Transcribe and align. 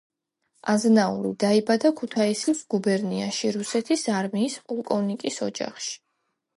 აზნაური; 0.71 1.33
დაიბადა 1.43 1.91
ქუთაისის 2.01 2.65
გუბერნიაში 2.75 3.55
რუსეთის 3.61 4.09
არმიის 4.19 4.61
პოლკოვნიკის 4.69 5.43
ოჯახში. 5.51 5.99